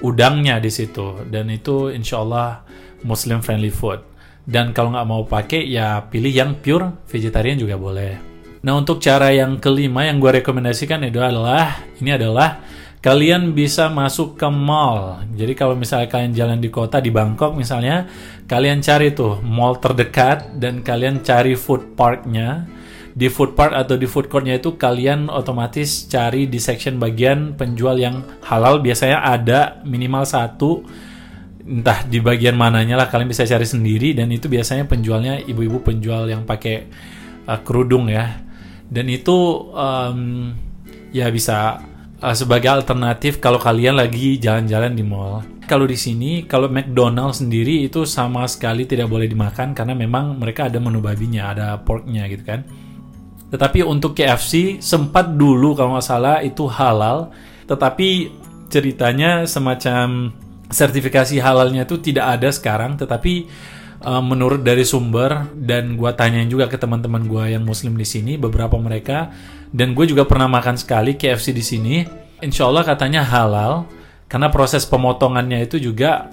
udangnya 0.03 0.59
di 0.59 0.71
situ 0.71 1.27
dan 1.31 1.51
itu 1.51 1.91
insya 1.95 2.23
Allah 2.23 2.63
Muslim 3.07 3.43
friendly 3.43 3.71
food. 3.71 4.03
Dan 4.43 4.75
kalau 4.75 4.91
nggak 4.91 5.07
mau 5.07 5.23
pakai 5.23 5.71
ya 5.71 6.03
pilih 6.07 6.31
yang 6.31 6.59
pure 6.59 7.07
vegetarian 7.07 7.59
juga 7.59 7.79
boleh. 7.79 8.19
Nah 8.63 8.79
untuk 8.79 9.03
cara 9.03 9.31
yang 9.35 9.59
kelima 9.59 10.07
yang 10.07 10.23
gue 10.23 10.43
rekomendasikan 10.43 11.03
itu 11.07 11.19
adalah 11.19 11.83
ini 11.99 12.15
adalah 12.15 12.63
kalian 13.03 13.51
bisa 13.51 13.91
masuk 13.91 14.39
ke 14.39 14.47
mall. 14.47 15.27
Jadi 15.35 15.59
kalau 15.59 15.75
misalnya 15.75 16.07
kalian 16.07 16.33
jalan 16.33 16.59
di 16.63 16.71
kota 16.71 17.03
di 17.03 17.11
Bangkok 17.11 17.59
misalnya, 17.59 18.07
kalian 18.47 18.79
cari 18.79 19.11
tuh 19.11 19.43
mall 19.43 19.83
terdekat 19.83 20.55
dan 20.63 20.87
kalian 20.87 21.21
cari 21.27 21.59
food 21.59 21.99
parknya. 21.99 22.71
Di 23.13 23.29
food 23.29 23.53
park 23.53 23.77
atau 23.77 24.01
di 24.01 24.09
food 24.09 24.33
courtnya 24.33 24.57
itu 24.57 24.81
kalian 24.81 25.29
otomatis 25.29 26.09
cari 26.09 26.49
di 26.49 26.57
section 26.57 26.97
bagian 26.97 27.61
penjual 27.61 28.01
yang 28.01 28.25
halal 28.41 28.81
biasanya 28.81 29.21
ada 29.21 29.85
minimal 29.85 30.25
satu 30.25 30.81
entah 31.61 32.09
di 32.09 32.25
bagian 32.25 32.57
mananya 32.57 32.97
lah 32.97 33.13
kalian 33.13 33.29
bisa 33.29 33.45
cari 33.45 33.69
sendiri 33.69 34.17
dan 34.17 34.33
itu 34.33 34.49
biasanya 34.49 34.89
penjualnya 34.89 35.45
ibu-ibu 35.45 35.85
penjual 35.85 36.25
yang 36.25 36.49
pakai 36.49 36.89
uh, 37.45 37.61
kerudung 37.61 38.09
ya 38.09 38.41
dan 38.89 39.07
itu 39.13 39.69
um, 39.77 40.51
ya 41.13 41.29
bisa 41.29 41.85
uh, 42.23 42.33
sebagai 42.33 42.71
alternatif 42.71 43.43
kalau 43.43 43.59
kalian 43.59 43.99
lagi 43.99 44.39
jalan-jalan 44.39 44.95
di 44.95 45.03
mall. 45.03 45.43
Kalau 45.67 45.87
di 45.87 45.99
sini 45.99 46.47
kalau 46.47 46.71
McDonald 46.71 47.35
sendiri 47.35 47.83
itu 47.83 48.07
sama 48.07 48.47
sekali 48.47 48.87
tidak 48.87 49.11
boleh 49.11 49.27
dimakan 49.27 49.75
karena 49.75 49.95
memang 49.99 50.39
mereka 50.39 50.71
ada 50.71 50.79
menu 50.79 51.03
babinya 51.03 51.51
ada 51.51 51.67
porknya 51.83 52.31
gitu 52.31 52.47
kan. 52.47 52.63
Tetapi 53.53 53.85
untuk 53.85 54.17
KFC 54.17 54.81
sempat 54.81 55.35
dulu 55.37 55.77
kalau 55.77 55.99
nggak 55.99 56.07
salah 56.07 56.41
itu 56.41 56.65
halal 56.71 57.29
tetapi 57.69 58.33
ceritanya 58.73 59.45
semacam 59.45 60.33
sertifikasi 60.73 61.37
halalnya 61.39 61.85
itu 61.85 62.01
tidak 62.01 62.41
ada 62.41 62.49
sekarang 62.49 62.97
tetapi 62.97 63.45
uh, 64.01 64.25
menurut 64.25 64.65
dari 64.65 64.83
sumber 64.83 65.53
dan 65.53 66.01
gue 66.01 66.11
tanyain 66.17 66.49
juga 66.49 66.67
ke 66.67 66.81
teman-teman 66.81 67.29
gue 67.29 67.45
yang 67.53 67.63
muslim 67.63 67.95
di 67.95 68.09
sini 68.09 68.41
beberapa 68.41 68.81
mereka 68.81 69.29
dan 69.73 69.97
gue 69.97 70.05
juga 70.05 70.29
pernah 70.29 70.47
makan 70.47 70.77
sekali 70.77 71.17
KFC 71.17 71.57
di 71.57 71.65
sini. 71.65 71.97
Insya 72.45 72.69
Allah 72.69 72.85
katanya 72.85 73.25
halal 73.25 73.89
karena 74.29 74.53
proses 74.53 74.85
pemotongannya 74.85 75.65
itu 75.65 75.81
juga 75.81 76.29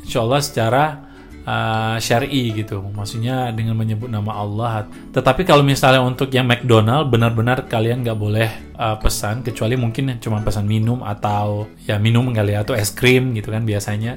insya 0.00 0.24
Allah 0.24 0.40
secara 0.40 0.84
uh, 1.44 1.96
syari 2.00 2.56
gitu. 2.56 2.80
Maksudnya 2.80 3.52
dengan 3.52 3.76
menyebut 3.76 4.08
nama 4.08 4.40
Allah. 4.40 4.88
Tetapi 5.12 5.44
kalau 5.44 5.60
misalnya 5.60 6.00
untuk 6.00 6.32
yang 6.32 6.48
McDonald 6.48 7.12
benar-benar 7.12 7.68
kalian 7.68 8.00
nggak 8.00 8.18
boleh 8.18 8.50
uh, 8.78 8.96
pesan 9.02 9.42
kecuali 9.42 9.74
mungkin 9.74 10.16
cuma 10.22 10.40
pesan 10.40 10.64
minum 10.64 11.02
atau 11.02 11.66
ya 11.84 11.98
minum 11.98 12.30
kali 12.30 12.54
ya, 12.54 12.62
atau 12.62 12.78
es 12.78 12.94
krim 12.94 13.34
gitu 13.34 13.50
kan 13.50 13.66
biasanya 13.66 14.16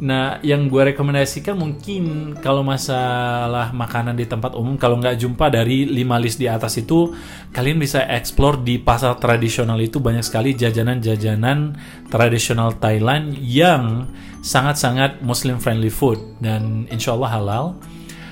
Nah, 0.00 0.40
yang 0.40 0.72
gue 0.72 0.96
rekomendasikan 0.96 1.60
mungkin 1.60 2.32
kalau 2.40 2.64
masalah 2.64 3.68
makanan 3.76 4.16
di 4.16 4.24
tempat 4.24 4.56
umum, 4.56 4.80
kalau 4.80 4.96
nggak 4.96 5.20
jumpa 5.20 5.52
dari 5.52 5.84
lima 5.84 6.16
list 6.16 6.40
di 6.40 6.48
atas 6.48 6.80
itu, 6.80 7.12
kalian 7.52 7.76
bisa 7.76 8.08
explore 8.08 8.64
di 8.64 8.80
pasar 8.80 9.20
tradisional 9.20 9.76
itu 9.76 10.00
banyak 10.00 10.24
sekali 10.24 10.56
jajanan-jajanan 10.56 11.76
tradisional 12.08 12.80
Thailand 12.80 13.36
yang 13.44 14.08
sangat-sangat 14.40 15.20
Muslim 15.20 15.60
friendly 15.60 15.92
food 15.92 16.16
dan 16.40 16.88
insya 16.88 17.12
Allah 17.12 17.30
halal. 17.36 17.64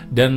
Dan 0.08 0.32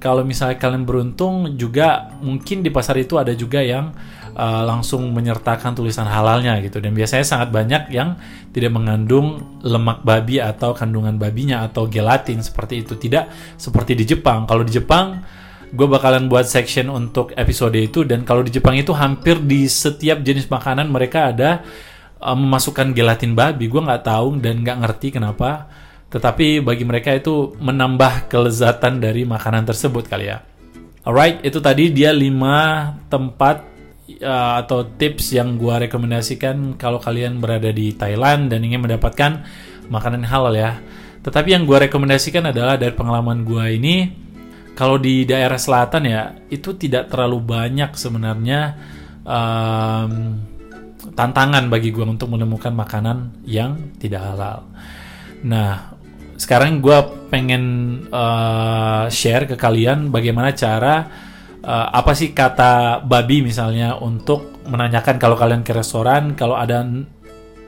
kalau 0.00 0.24
misalnya 0.24 0.56
kalian 0.56 0.88
beruntung 0.88 1.60
juga 1.60 2.08
mungkin 2.24 2.64
di 2.64 2.72
pasar 2.72 2.96
itu 2.96 3.20
ada 3.20 3.36
juga 3.36 3.60
yang 3.60 3.92
uh, 4.40 4.64
langsung 4.64 5.12
menyertakan 5.12 5.76
tulisan 5.76 6.08
halalnya 6.08 6.56
gitu. 6.64 6.80
Dan 6.80 6.96
biasanya 6.96 7.26
sangat 7.28 7.52
banyak 7.52 7.92
yang 7.92 8.16
tidak 8.56 8.72
mengandung 8.72 9.60
lemak 9.60 10.00
babi 10.00 10.40
atau 10.40 10.72
kandungan 10.72 11.20
babinya 11.20 11.68
atau 11.68 11.84
gelatin 11.84 12.40
seperti 12.40 12.80
itu. 12.80 12.96
Tidak 12.96 13.56
seperti 13.60 13.92
di 13.92 14.08
Jepang. 14.08 14.48
Kalau 14.48 14.64
di 14.64 14.72
Jepang 14.72 15.20
gue 15.70 15.86
bakalan 15.86 16.26
buat 16.26 16.48
section 16.48 16.88
untuk 16.88 17.36
episode 17.36 17.76
itu. 17.76 18.08
Dan 18.08 18.24
kalau 18.24 18.40
di 18.40 18.50
Jepang 18.50 18.80
itu 18.80 18.96
hampir 18.96 19.36
di 19.44 19.68
setiap 19.68 20.24
jenis 20.24 20.48
makanan 20.48 20.88
mereka 20.88 21.28
ada 21.36 21.60
uh, 22.24 22.34
memasukkan 22.34 22.96
gelatin 22.96 23.36
babi. 23.36 23.68
Gue 23.68 23.84
nggak 23.84 24.08
tahu 24.08 24.40
dan 24.40 24.64
nggak 24.64 24.78
ngerti 24.80 25.20
kenapa. 25.20 25.68
Tetapi 26.10 26.64
bagi 26.66 26.82
mereka 26.82 27.14
itu 27.14 27.54
menambah 27.62 28.26
kelezatan 28.26 28.98
dari 28.98 29.22
makanan 29.22 29.62
tersebut 29.62 30.10
kali 30.10 30.26
ya. 30.26 30.42
Alright 31.00 31.40
itu 31.46 31.62
tadi 31.62 31.88
dia 31.94 32.12
5 32.12 33.08
tempat 33.08 33.69
uh, 34.18 34.58
atau 34.64 34.82
tips 34.82 35.36
yang 35.36 35.54
gua 35.60 35.78
rekomendasikan 35.78 36.74
kalau 36.74 36.98
kalian 36.98 37.38
berada 37.38 37.70
di 37.70 37.94
Thailand 37.94 38.50
dan 38.50 38.66
ingin 38.66 38.82
mendapatkan 38.82 39.46
makanan 39.86 40.26
halal 40.26 40.54
ya. 40.56 40.82
Tetapi 41.22 41.54
yang 41.54 41.68
gua 41.68 41.86
rekomendasikan 41.86 42.50
adalah 42.50 42.74
dari 42.74 42.90
pengalaman 42.96 43.46
gua 43.46 43.70
ini 43.70 44.10
kalau 44.74 44.98
di 44.98 45.28
daerah 45.28 45.60
selatan 45.60 46.02
ya 46.08 46.34
itu 46.48 46.74
tidak 46.74 47.12
terlalu 47.12 47.38
banyak 47.44 47.92
sebenarnya 47.94 48.60
um, 49.22 50.12
tantangan 51.12 51.68
bagi 51.68 51.92
gua 51.92 52.10
untuk 52.10 52.32
menemukan 52.32 52.72
makanan 52.72 53.44
yang 53.46 53.76
tidak 54.00 54.24
halal. 54.24 54.66
Nah, 55.40 56.00
sekarang 56.40 56.80
gue 56.80 56.98
pengen 57.28 57.64
uh, 58.08 59.04
share 59.12 59.44
ke 59.44 59.60
kalian 59.60 60.08
bagaimana 60.08 60.56
cara 60.56 61.04
uh, 61.64 61.88
apa 61.92 62.12
sih 62.16 62.32
kata 62.32 63.04
babi 63.04 63.44
misalnya 63.44 63.96
untuk 64.00 64.64
menanyakan 64.68 65.16
kalau 65.20 65.36
kalian 65.36 65.64
ke 65.64 65.72
restoran 65.74 66.36
kalau 66.36 66.56
ada 66.56 66.84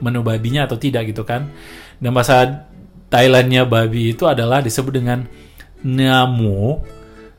menu 0.03 0.21
babinya 0.25 0.65
atau 0.65 0.77
tidak 0.77 1.09
gitu 1.09 1.23
kan. 1.23 1.49
Dan 2.01 2.11
bahasa 2.11 2.67
Thailandnya 3.13 3.69
babi 3.69 4.17
itu 4.17 4.25
adalah 4.25 4.59
disebut 4.59 4.89
dengan 4.89 5.23
namu, 5.85 6.81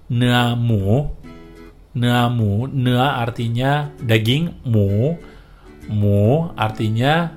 namu, 0.07 1.11
namu, 1.99 2.71
nea 2.71 3.19
artinya 3.19 3.91
daging, 3.99 4.63
mu, 4.63 5.19
mu 5.91 6.49
artinya 6.55 7.35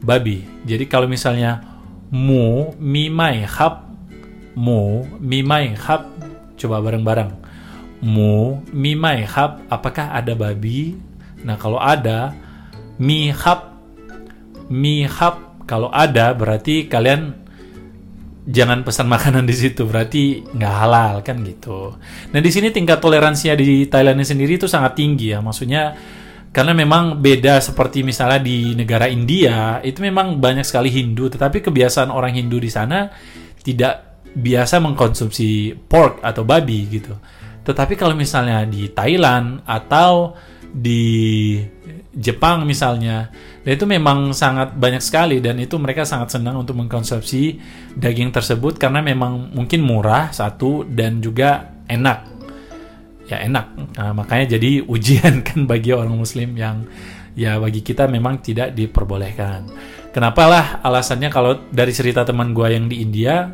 babi. 0.00 0.48
Jadi 0.64 0.88
kalau 0.88 1.04
misalnya 1.04 1.60
mu, 2.08 2.72
mimai 2.80 3.44
hap, 3.44 3.84
mu, 4.56 5.04
mimai 5.20 5.76
hap, 5.76 6.08
coba 6.56 6.80
bareng-bareng 6.80 7.47
mu 8.02 8.62
mi 8.70 8.94
mai 8.94 9.26
hap 9.26 9.66
apakah 9.66 10.14
ada 10.14 10.34
babi? 10.38 10.94
Nah 11.42 11.58
kalau 11.58 11.78
ada 11.82 12.34
mi 12.98 13.30
hap. 13.30 13.74
Mi 14.68 15.08
hap 15.08 15.64
kalau 15.64 15.88
ada 15.88 16.36
berarti 16.36 16.86
kalian 16.86 17.32
jangan 18.48 18.84
pesan 18.84 19.08
makanan 19.14 19.44
di 19.44 19.56
situ 19.56 19.84
berarti 19.84 20.44
nggak 20.44 20.74
halal 20.74 21.14
kan 21.24 21.40
gitu. 21.42 21.96
Nah 22.32 22.40
di 22.40 22.50
sini 22.52 22.72
tingkat 22.72 23.00
toleransinya 23.00 23.56
di 23.56 23.88
Thailand 23.88 24.20
sendiri 24.24 24.60
itu 24.60 24.68
sangat 24.68 24.96
tinggi 24.96 25.32
ya 25.32 25.40
maksudnya 25.40 25.96
karena 26.48 26.72
memang 26.72 27.20
beda 27.20 27.60
seperti 27.60 28.00
misalnya 28.00 28.40
di 28.40 28.72
negara 28.72 29.04
India 29.04 29.84
itu 29.84 30.00
memang 30.00 30.40
banyak 30.40 30.64
sekali 30.64 30.88
Hindu 30.88 31.28
tetapi 31.28 31.60
kebiasaan 31.60 32.08
orang 32.08 32.40
Hindu 32.40 32.56
di 32.56 32.72
sana 32.72 33.12
tidak 33.60 34.24
biasa 34.32 34.80
mengkonsumsi 34.80 35.76
pork 35.76 36.24
atau 36.24 36.48
babi 36.48 36.88
gitu 36.88 37.12
tetapi 37.68 38.00
kalau 38.00 38.16
misalnya 38.16 38.64
di 38.64 38.88
Thailand 38.88 39.60
atau 39.68 40.32
di 40.64 41.60
Jepang 42.16 42.64
misalnya, 42.64 43.28
itu 43.60 43.84
memang 43.84 44.32
sangat 44.32 44.72
banyak 44.72 45.04
sekali 45.04 45.44
dan 45.44 45.60
itu 45.60 45.76
mereka 45.76 46.08
sangat 46.08 46.32
senang 46.32 46.64
untuk 46.64 46.80
mengkonsumsi 46.80 47.60
daging 47.92 48.32
tersebut 48.32 48.80
karena 48.80 49.04
memang 49.04 49.52
mungkin 49.52 49.84
murah 49.84 50.32
satu 50.32 50.88
dan 50.88 51.20
juga 51.20 51.76
enak. 51.84 52.18
Ya 53.28 53.44
enak. 53.44 53.66
Nah, 54.00 54.16
makanya 54.16 54.56
jadi 54.56 54.80
ujian 54.94 55.44
kan 55.44 55.68
bagi 55.68 55.92
orang 55.92 56.16
muslim 56.16 56.56
yang 56.56 56.88
ya 57.36 57.60
bagi 57.60 57.84
kita 57.84 58.08
memang 58.08 58.40
tidak 58.40 58.72
diperbolehkan. 58.72 59.68
Kenapa 60.08 60.48
lah 60.48 60.66
alasannya 60.80 61.28
kalau 61.28 61.68
dari 61.68 61.92
cerita 61.92 62.24
teman 62.24 62.56
gue 62.56 62.66
yang 62.72 62.88
di 62.88 63.04
India, 63.04 63.52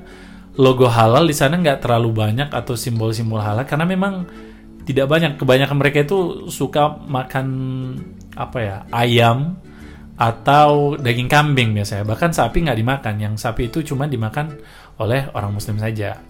logo 0.55 0.87
halal 0.87 1.27
di 1.27 1.35
sana 1.35 1.59
nggak 1.59 1.83
terlalu 1.83 2.15
banyak 2.15 2.49
atau 2.55 2.79
simbol-simbol 2.79 3.43
halal 3.43 3.67
karena 3.67 3.87
memang 3.87 4.27
tidak 4.85 5.09
banyak. 5.09 5.41
Kebanyakan 5.41 5.77
mereka 5.81 6.05
itu 6.05 6.49
suka 6.53 6.95
makan 7.09 7.47
apa 8.37 8.59
ya 8.61 8.77
ayam 8.93 9.59
atau 10.15 10.95
daging 10.95 11.27
kambing 11.27 11.75
biasanya. 11.75 12.07
Bahkan 12.07 12.31
sapi 12.31 12.63
nggak 12.63 12.79
dimakan. 12.79 13.15
Yang 13.19 13.35
sapi 13.43 13.73
itu 13.73 13.83
cuma 13.83 14.07
dimakan 14.07 14.55
oleh 15.01 15.27
orang 15.35 15.51
muslim 15.51 15.81
saja. 15.81 16.23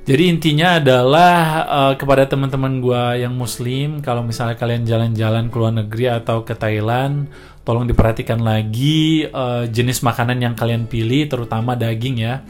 Jadi 0.00 0.32
intinya 0.32 0.80
adalah 0.80 1.36
uh, 1.68 1.94
kepada 1.94 2.24
teman-teman 2.24 2.80
gue 2.80 3.04
yang 3.20 3.36
muslim 3.36 4.00
kalau 4.00 4.24
misalnya 4.24 4.56
kalian 4.56 4.88
jalan-jalan 4.88 5.52
ke 5.52 5.56
luar 5.60 5.74
negeri 5.76 6.08
atau 6.08 6.40
ke 6.40 6.56
Thailand 6.56 7.28
tolong 7.68 7.84
diperhatikan 7.84 8.40
lagi 8.40 9.28
uh, 9.28 9.68
jenis 9.68 10.00
makanan 10.00 10.40
yang 10.40 10.54
kalian 10.56 10.88
pilih 10.88 11.28
terutama 11.28 11.76
daging 11.76 12.16
ya 12.16 12.40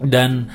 dan 0.00 0.48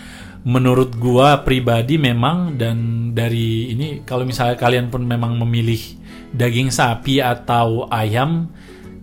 menurut 0.46 0.94
gua 1.02 1.42
pribadi 1.42 1.98
memang 1.98 2.54
dan 2.54 3.10
dari 3.18 3.74
ini 3.74 4.06
kalau 4.06 4.30
misalnya 4.30 4.54
kalian 4.54 4.94
pun 4.94 5.02
memang 5.02 5.42
memilih 5.42 5.82
daging 6.30 6.70
sapi 6.70 7.18
atau 7.18 7.90
ayam 7.90 8.54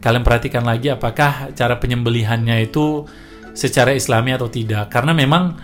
kalian 0.03 0.27
perhatikan 0.27 0.67
lagi 0.67 0.91
apakah 0.91 1.55
cara 1.55 1.79
penyembelihannya 1.79 2.67
itu 2.67 3.07
secara 3.55 3.95
islami 3.95 4.35
atau 4.35 4.51
tidak. 4.51 4.91
Karena 4.91 5.15
memang 5.15 5.57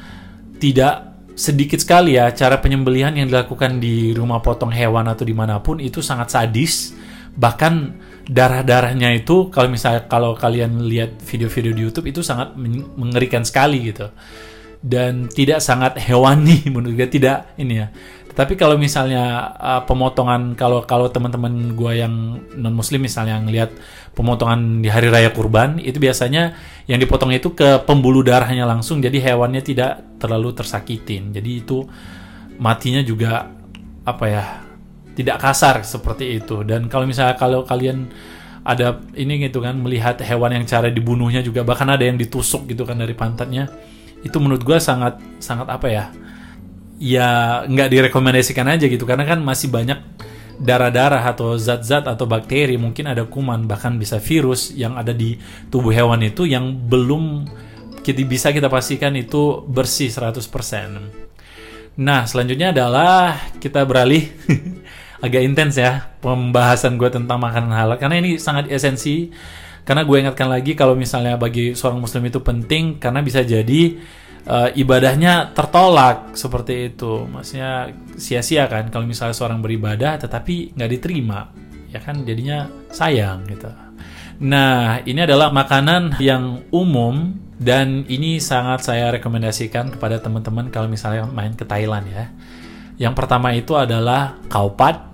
tidak 0.62 1.22
sedikit 1.38 1.78
sekali 1.78 2.18
ya 2.18 2.30
cara 2.34 2.58
penyembelihan 2.58 3.14
yang 3.14 3.30
dilakukan 3.30 3.78
di 3.78 4.10
rumah 4.14 4.42
potong 4.42 4.74
hewan 4.74 5.06
atau 5.06 5.22
di 5.26 5.34
mana 5.34 5.58
pun 5.58 5.82
itu 5.82 5.98
sangat 5.98 6.30
sadis. 6.30 6.94
Bahkan 7.38 7.74
darah-darahnya 8.28 9.14
itu 9.14 9.50
kalau 9.50 9.70
misalnya 9.70 10.06
kalau 10.06 10.34
kalian 10.34 10.86
lihat 10.86 11.18
video-video 11.22 11.72
di 11.72 11.80
YouTube 11.86 12.10
itu 12.10 12.20
sangat 12.20 12.52
mengerikan 12.98 13.40
sekali 13.40 13.88
gitu 13.88 14.10
dan 14.82 15.26
tidak 15.26 15.58
sangat 15.58 15.98
hewani 15.98 16.62
menurut 16.72 16.94
gue 16.94 17.08
tidak 17.10 17.54
ini 17.58 17.82
ya. 17.82 17.88
Tapi 18.38 18.54
kalau 18.54 18.78
misalnya 18.78 19.50
uh, 19.58 19.82
pemotongan 19.82 20.54
kalau 20.54 20.86
kalau 20.86 21.10
teman-teman 21.10 21.74
gue 21.74 21.92
yang 21.98 22.38
non 22.54 22.70
muslim 22.70 23.02
misalnya 23.02 23.34
ngelihat 23.42 23.74
pemotongan 24.14 24.78
di 24.78 24.86
hari 24.86 25.10
raya 25.10 25.34
kurban 25.34 25.82
itu 25.82 25.98
biasanya 25.98 26.54
yang 26.86 27.02
dipotong 27.02 27.34
itu 27.34 27.50
ke 27.58 27.82
pembuluh 27.82 28.22
darahnya 28.22 28.62
langsung 28.62 29.02
jadi 29.02 29.18
hewannya 29.18 29.58
tidak 29.66 30.22
terlalu 30.22 30.54
tersakitin. 30.54 31.34
Jadi 31.34 31.50
itu 31.66 31.82
matinya 32.62 33.02
juga 33.02 33.50
apa 34.06 34.24
ya 34.30 34.44
tidak 35.18 35.42
kasar 35.42 35.82
seperti 35.82 36.38
itu. 36.38 36.62
Dan 36.62 36.86
kalau 36.86 37.10
misalnya 37.10 37.34
kalau 37.34 37.66
kalian 37.66 38.06
ada 38.62 39.02
ini 39.18 39.50
gitu 39.50 39.58
kan 39.66 39.74
melihat 39.82 40.14
hewan 40.22 40.62
yang 40.62 40.64
cara 40.68 40.94
dibunuhnya 40.94 41.42
juga 41.42 41.66
bahkan 41.66 41.90
ada 41.90 42.06
yang 42.06 42.14
ditusuk 42.14 42.70
gitu 42.70 42.86
kan 42.86 43.02
dari 43.02 43.18
pantatnya 43.18 43.66
itu 44.26 44.36
menurut 44.42 44.62
gue 44.66 44.78
sangat 44.82 45.22
sangat 45.38 45.70
apa 45.70 45.86
ya 45.86 46.04
ya 46.98 47.28
nggak 47.66 47.88
direkomendasikan 47.94 48.66
aja 48.66 48.90
gitu 48.90 49.06
karena 49.06 49.22
kan 49.22 49.38
masih 49.38 49.70
banyak 49.70 49.98
darah-darah 50.58 51.22
atau 51.22 51.54
zat-zat 51.54 52.10
atau 52.10 52.26
bakteri, 52.26 52.74
mungkin 52.74 53.06
ada 53.06 53.22
kuman, 53.22 53.70
bahkan 53.70 53.94
bisa 53.94 54.18
virus 54.18 54.74
yang 54.74 54.98
ada 54.98 55.14
di 55.14 55.38
tubuh 55.70 55.94
hewan 55.94 56.18
itu 56.26 56.50
yang 56.50 56.74
belum 56.74 57.46
kita 58.02 58.26
bisa 58.26 58.50
kita 58.50 58.66
pastikan 58.66 59.14
itu 59.14 59.62
bersih 59.70 60.10
100%. 60.10 60.42
Nah, 61.98 62.26
selanjutnya 62.26 62.74
adalah 62.74 63.38
kita 63.62 63.86
beralih 63.86 64.26
agak 65.24 65.42
intens 65.42 65.74
ya 65.78 66.14
pembahasan 66.22 66.94
gue 66.94 67.10
tentang 67.10 67.42
makanan 67.42 67.74
halal 67.74 67.98
karena 67.98 68.22
ini 68.22 68.38
sangat 68.38 68.70
esensi 68.70 69.34
karena 69.86 70.02
gue 70.06 70.16
ingatkan 70.18 70.48
lagi 70.48 70.72
kalau 70.78 70.94
misalnya 70.94 71.36
bagi 71.36 71.74
seorang 71.74 72.02
muslim 72.02 72.24
itu 72.26 72.40
penting 72.40 72.96
karena 73.02 73.20
bisa 73.20 73.42
jadi 73.42 73.98
uh, 74.48 74.68
ibadahnya 74.72 75.52
tertolak 75.52 76.34
seperti 76.34 76.94
itu. 76.94 77.28
Maksudnya 77.28 77.92
sia-sia 78.16 78.66
kan 78.66 78.88
kalau 78.88 79.04
misalnya 79.04 79.36
seorang 79.36 79.60
beribadah 79.60 80.16
tetapi 80.16 80.74
nggak 80.74 80.90
diterima 80.98 81.48
ya 81.92 82.00
kan? 82.00 82.24
Jadinya 82.24 82.68
sayang 82.92 83.44
gitu. 83.48 83.68
Nah 84.44 85.02
ini 85.02 85.20
adalah 85.24 85.50
makanan 85.50 86.16
yang 86.22 86.62
umum 86.70 87.34
dan 87.58 88.06
ini 88.06 88.38
sangat 88.38 88.86
saya 88.86 89.10
rekomendasikan 89.10 89.90
kepada 89.90 90.22
teman-teman 90.22 90.70
kalau 90.70 90.86
misalnya 90.86 91.26
main 91.26 91.58
ke 91.58 91.66
Thailand 91.66 92.06
ya. 92.06 92.30
Yang 92.98 93.14
pertama 93.14 93.54
itu 93.54 93.74
adalah 93.78 94.38
kaupat 94.50 95.06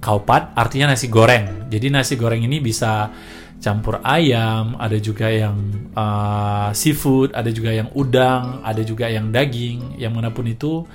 kaupat 0.00 0.56
artinya 0.56 0.96
nasi 0.96 1.12
goreng. 1.12 1.68
Jadi 1.68 1.92
nasi 1.92 2.16
goreng 2.16 2.40
ini 2.40 2.58
bisa 2.58 3.12
campur 3.60 4.00
ayam, 4.00 4.74
ada 4.80 4.96
juga 4.96 5.28
yang 5.28 5.56
uh, 5.92 6.72
seafood, 6.72 7.36
ada 7.36 7.52
juga 7.52 7.76
yang 7.76 7.92
udang, 7.92 8.64
ada 8.64 8.80
juga 8.80 9.06
yang 9.06 9.28
daging, 9.28 10.00
yang 10.00 10.16
mana 10.16 10.32
pun 10.32 10.48
itu 10.48 10.88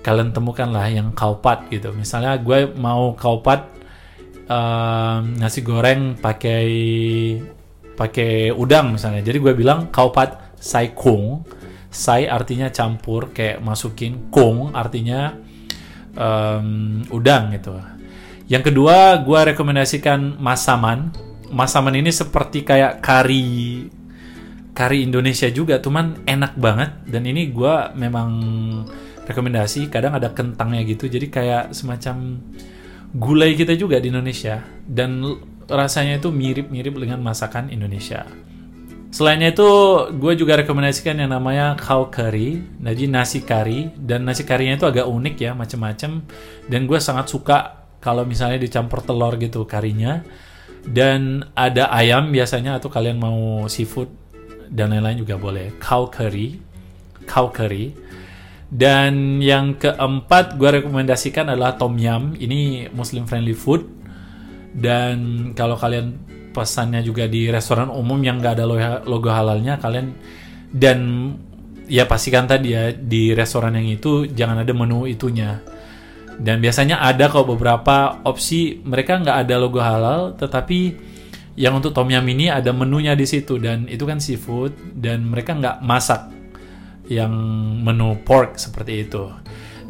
kalian 0.00 0.32
temukan 0.32 0.72
lah 0.72 0.88
yang 0.88 1.12
kaupat 1.12 1.68
gitu. 1.68 1.92
Misalnya 1.92 2.40
gue 2.40 2.72
mau 2.80 3.12
kaupat 3.12 3.68
uh, 4.48 5.20
nasi 5.36 5.60
goreng 5.60 6.16
pakai 6.16 6.66
pakai 7.92 8.56
udang 8.56 8.96
misalnya. 8.96 9.20
Jadi 9.20 9.38
gue 9.38 9.52
bilang 9.52 9.92
kaupat 9.92 10.56
sai 10.56 10.96
kung. 10.96 11.44
Sai 11.88 12.28
artinya 12.28 12.68
campur, 12.68 13.32
kayak 13.32 13.64
masukin 13.64 14.28
kung 14.28 14.76
artinya 14.76 15.32
um, 16.12 17.00
udang 17.08 17.48
gitu. 17.56 17.80
Yang 18.44 18.72
kedua, 18.72 19.24
gue 19.24 19.40
rekomendasikan 19.52 20.36
masaman 20.36 21.27
masaman 21.52 21.96
ini 21.96 22.12
seperti 22.12 22.64
kayak 22.64 23.00
kari 23.00 23.86
kari 24.78 25.02
Indonesia 25.02 25.50
juga, 25.50 25.82
cuman 25.82 26.22
enak 26.22 26.54
banget 26.54 26.90
dan 27.10 27.26
ini 27.26 27.50
gue 27.50 27.74
memang 27.98 28.30
rekomendasi. 29.26 29.90
Kadang 29.90 30.14
ada 30.14 30.30
kentangnya 30.30 30.86
gitu, 30.86 31.10
jadi 31.10 31.26
kayak 31.26 31.64
semacam 31.74 32.38
gulai 33.10 33.58
kita 33.58 33.74
juga 33.74 33.98
di 33.98 34.14
Indonesia 34.14 34.62
dan 34.86 35.24
rasanya 35.66 36.22
itu 36.22 36.30
mirip-mirip 36.30 36.94
dengan 36.94 37.18
masakan 37.18 37.74
Indonesia. 37.74 38.22
Selainnya 39.08 39.56
itu, 39.56 39.70
gue 40.20 40.32
juga 40.36 40.60
rekomendasikan 40.60 41.16
yang 41.16 41.32
namanya 41.32 41.74
cow 41.80 42.12
curry, 42.12 42.60
jadi 42.76 43.08
nasi 43.08 43.40
kari 43.40 43.96
dan 43.96 44.28
nasi 44.28 44.44
karinya 44.44 44.76
itu 44.76 44.84
agak 44.84 45.08
unik 45.08 45.36
ya, 45.40 45.56
macam-macam. 45.56 46.28
Dan 46.68 46.84
gue 46.84 47.00
sangat 47.00 47.32
suka 47.32 47.88
kalau 47.98 48.22
misalnya 48.28 48.60
dicampur 48.62 49.02
telur 49.02 49.34
gitu 49.40 49.66
karinya 49.66 50.22
dan 50.86 51.48
ada 51.56 51.90
ayam 51.90 52.30
biasanya 52.30 52.78
atau 52.78 52.92
kalian 52.92 53.18
mau 53.18 53.66
seafood 53.66 54.10
dan 54.68 54.92
lain-lain 54.92 55.24
juga 55.24 55.40
boleh. 55.40 55.74
Cow 55.80 56.12
curry. 56.12 56.60
Cow 57.24 57.50
curry. 57.50 57.92
Dan 58.68 59.40
yang 59.40 59.80
keempat 59.80 60.60
gue 60.60 60.82
rekomendasikan 60.82 61.48
adalah 61.48 61.74
tom 61.80 61.96
yum. 61.96 62.36
Ini 62.36 62.92
muslim 62.92 63.24
friendly 63.24 63.56
food. 63.56 63.88
Dan 64.76 65.50
kalau 65.56 65.80
kalian 65.80 66.28
pesannya 66.52 67.00
juga 67.04 67.30
di 67.30 67.48
restoran 67.48 67.92
umum 67.92 68.18
yang 68.18 68.42
gak 68.42 68.58
ada 68.58 68.66
logo 69.06 69.30
halalnya 69.30 69.78
kalian 69.78 70.10
dan 70.68 70.98
ya 71.88 72.04
pastikan 72.04 72.44
tadi 72.44 72.74
ya 72.74 72.92
di 72.92 73.32
restoran 73.32 73.78
yang 73.78 73.88
itu 73.88 74.28
jangan 74.28 74.66
ada 74.66 74.72
menu 74.74 75.08
itunya 75.08 75.62
dan 76.38 76.62
biasanya 76.62 77.02
ada 77.02 77.26
kok 77.26 77.50
beberapa 77.50 78.22
opsi 78.22 78.78
mereka 78.86 79.18
nggak 79.18 79.38
ada 79.46 79.54
logo 79.58 79.82
halal, 79.82 80.38
tetapi 80.38 80.94
yang 81.58 81.74
untuk 81.74 81.90
tom 81.90 82.06
yum 82.06 82.22
ini 82.30 82.46
ada 82.46 82.70
menunya 82.70 83.18
di 83.18 83.26
situ. 83.26 83.58
Dan 83.58 83.90
itu 83.90 84.06
kan 84.06 84.22
seafood 84.22 84.70
dan 84.94 85.26
mereka 85.26 85.58
nggak 85.58 85.82
masak 85.82 86.30
yang 87.10 87.34
menu 87.82 88.22
pork 88.22 88.54
seperti 88.54 89.10
itu. 89.10 89.26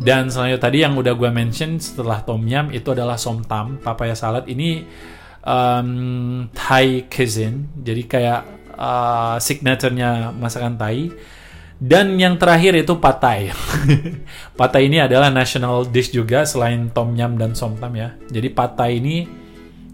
Dan 0.01 0.33
selanjutnya 0.33 0.63
tadi 0.63 0.79
yang 0.81 0.97
udah 0.97 1.13
gue 1.13 1.29
mention 1.29 1.77
setelah 1.77 2.25
tom 2.25 2.49
yum 2.49 2.73
itu 2.73 2.97
adalah 2.97 3.21
somtam, 3.21 3.77
papaya 3.85 4.17
salad. 4.17 4.49
Ini 4.49 4.89
um, 5.45 6.49
Thai 6.57 7.05
cuisine, 7.13 7.69
jadi 7.77 8.03
kayak 8.09 8.41
uh, 8.79 9.37
signaturenya 9.37 10.33
masakan 10.33 10.81
Thai 10.81 11.13
dan 11.79 12.19
yang 12.19 12.35
terakhir 12.35 12.75
itu 12.75 12.99
patai. 12.99 13.55
patai 14.59 14.91
ini 14.91 14.99
adalah 14.99 15.31
national 15.31 15.87
dish 15.87 16.11
juga 16.11 16.43
selain 16.43 16.91
tom 16.91 17.15
yum 17.15 17.39
dan 17.39 17.55
somtam 17.55 17.95
ya. 17.95 18.19
Jadi 18.27 18.51
patai 18.51 18.99
ini 18.99 19.17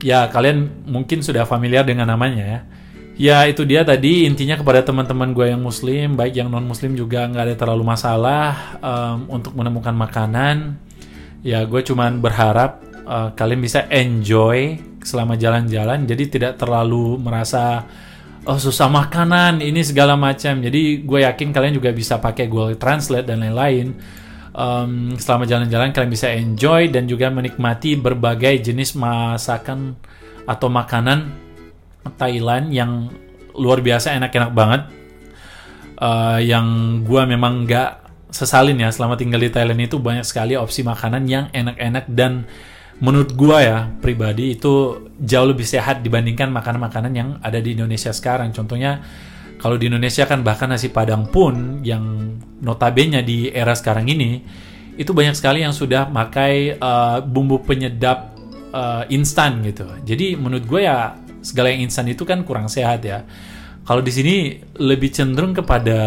ya 0.00 0.32
kalian 0.32 0.88
mungkin 0.88 1.20
sudah 1.20 1.44
familiar 1.44 1.84
dengan 1.84 2.08
namanya 2.08 2.44
ya. 2.44 2.60
Ya 3.14 3.38
itu 3.46 3.62
dia 3.62 3.86
tadi 3.86 4.26
intinya 4.26 4.58
kepada 4.58 4.82
teman-teman 4.82 5.30
gue 5.30 5.46
yang 5.54 5.62
muslim, 5.62 6.18
baik 6.18 6.34
yang 6.34 6.50
non 6.50 6.66
muslim 6.66 6.98
juga 6.98 7.28
nggak 7.30 7.44
ada 7.46 7.54
terlalu 7.54 7.84
masalah 7.86 8.74
um, 8.82 9.38
untuk 9.38 9.54
menemukan 9.54 9.94
makanan. 9.94 10.80
Ya 11.44 11.62
gue 11.62 11.78
cuman 11.84 12.18
berharap 12.18 12.82
uh, 13.06 13.30
kalian 13.38 13.60
bisa 13.62 13.86
enjoy 13.92 14.80
selama 15.04 15.36
jalan-jalan, 15.36 16.08
jadi 16.08 16.24
tidak 16.26 16.52
terlalu 16.56 17.20
merasa 17.20 17.86
oh 18.44 18.60
susah 18.60 18.88
makanan 18.92 19.64
ini 19.64 19.80
segala 19.80 20.14
macam. 20.14 20.60
Jadi 20.60 21.04
gue 21.04 21.20
yakin 21.24 21.48
kalian 21.52 21.74
juga 21.76 21.90
bisa 21.92 22.20
pakai 22.20 22.48
Google 22.48 22.76
Translate 22.76 23.26
dan 23.26 23.40
lain-lain. 23.40 23.96
Um, 24.54 25.18
selama 25.18 25.50
jalan-jalan 25.50 25.90
kalian 25.90 26.12
bisa 26.14 26.30
enjoy 26.30 26.86
dan 26.86 27.10
juga 27.10 27.26
menikmati 27.26 27.98
berbagai 27.98 28.70
jenis 28.70 28.94
masakan 28.94 29.98
atau 30.46 30.70
makanan 30.70 31.34
Thailand 32.14 32.70
yang 32.70 33.10
luar 33.56 33.82
biasa 33.82 34.14
enak-enak 34.14 34.52
banget. 34.54 34.82
Uh, 35.98 36.38
yang 36.42 37.00
gue 37.06 37.22
memang 37.26 37.66
nggak 37.66 37.90
sesalin 38.34 38.78
ya 38.78 38.90
selama 38.90 39.14
tinggal 39.14 39.38
di 39.38 39.50
Thailand 39.50 39.78
itu 39.78 39.98
banyak 39.98 40.26
sekali 40.26 40.58
opsi 40.58 40.82
makanan 40.82 41.22
yang 41.30 41.46
enak-enak 41.54 42.04
dan 42.10 42.46
menurut 43.02 43.34
gua 43.34 43.58
ya 43.62 43.78
pribadi 43.98 44.54
itu 44.54 45.06
jauh 45.18 45.48
lebih 45.48 45.66
sehat 45.66 46.02
dibandingkan 46.02 46.50
makanan-makanan 46.50 47.12
yang 47.14 47.28
ada 47.42 47.58
di 47.58 47.74
Indonesia 47.74 48.14
sekarang. 48.14 48.54
Contohnya 48.54 49.02
kalau 49.58 49.80
di 49.80 49.88
Indonesia 49.88 50.28
kan 50.28 50.44
bahkan 50.44 50.68
nasi 50.68 50.92
padang 50.92 51.26
pun 51.30 51.80
yang 51.80 52.36
notabene 52.60 53.24
di 53.24 53.48
era 53.48 53.72
sekarang 53.72 54.06
ini 54.10 54.44
itu 54.94 55.10
banyak 55.10 55.34
sekali 55.34 55.64
yang 55.64 55.74
sudah 55.74 56.06
pakai 56.06 56.78
uh, 56.78 57.18
bumbu 57.24 57.62
penyedap 57.66 58.34
uh, 58.70 59.02
instan 59.10 59.62
gitu. 59.66 59.86
Jadi 60.06 60.38
menurut 60.38 60.66
gue 60.66 60.86
ya 60.86 61.18
segala 61.42 61.70
yang 61.74 61.86
instan 61.86 62.06
itu 62.10 62.22
kan 62.22 62.46
kurang 62.46 62.70
sehat 62.70 63.02
ya. 63.02 63.26
Kalau 63.84 64.00
di 64.00 64.12
sini 64.14 64.36
lebih 64.80 65.12
cenderung 65.12 65.52
kepada 65.52 66.00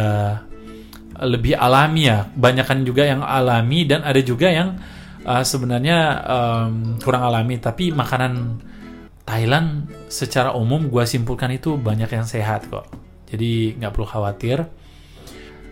lebih 1.24 1.58
alami 1.58 2.10
ya. 2.10 2.26
Banyakan 2.30 2.86
juga 2.86 3.06
yang 3.06 3.22
alami 3.22 3.86
dan 3.86 4.06
ada 4.06 4.22
juga 4.22 4.50
yang 4.50 4.78
uh, 5.28 5.44
sebenarnya 5.44 6.24
um, 6.24 6.96
kurang 7.04 7.28
alami 7.28 7.60
tapi 7.60 7.92
makanan 7.92 8.64
Thailand 9.28 9.92
secara 10.08 10.56
umum 10.56 10.88
gue 10.88 11.04
simpulkan 11.04 11.52
itu 11.52 11.76
banyak 11.76 12.08
yang 12.08 12.24
sehat 12.24 12.72
kok 12.72 12.88
jadi 13.28 13.76
nggak 13.76 13.92
perlu 13.92 14.08
khawatir 14.08 14.64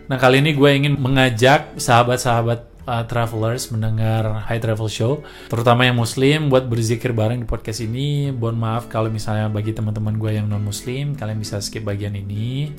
nah 0.06 0.20
kali 0.20 0.44
ini 0.44 0.52
gue 0.52 0.70
ingin 0.70 0.94
mengajak 1.00 1.74
sahabat-sahabat 1.80 2.60
uh, 2.86 3.04
travelers 3.08 3.72
mendengar 3.74 4.44
High 4.46 4.62
Travel 4.62 4.92
Show 4.92 5.24
terutama 5.50 5.88
yang 5.88 5.98
muslim 5.98 6.52
buat 6.52 6.68
berzikir 6.68 7.16
bareng 7.16 7.42
di 7.42 7.48
podcast 7.48 7.82
ini 7.82 8.30
mohon 8.30 8.60
maaf 8.60 8.86
kalau 8.86 9.08
misalnya 9.08 9.50
bagi 9.50 9.74
teman-teman 9.74 10.14
gue 10.20 10.36
yang 10.36 10.46
non 10.46 10.62
muslim 10.62 11.16
kalian 11.18 11.40
bisa 11.40 11.58
skip 11.58 11.82
bagian 11.82 12.14
ini 12.14 12.70